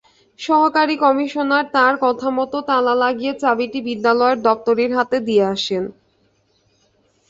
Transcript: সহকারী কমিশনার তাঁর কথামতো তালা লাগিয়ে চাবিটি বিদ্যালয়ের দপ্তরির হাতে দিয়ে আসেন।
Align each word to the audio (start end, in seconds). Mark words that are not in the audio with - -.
সহকারী 0.39 0.95
কমিশনার 1.03 1.65
তাঁর 1.75 1.93
কথামতো 2.05 2.57
তালা 2.67 2.93
লাগিয়ে 3.03 3.33
চাবিটি 3.41 3.79
বিদ্যালয়ের 3.87 4.37
দপ্তরির 4.47 4.91
হাতে 4.97 5.17
দিয়ে 5.27 5.43
আসেন। 5.53 5.83